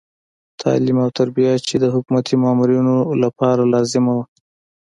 [0.61, 4.25] تعلیم او تربیه چې د حکومتي مامورینو لپاره لازمه وه.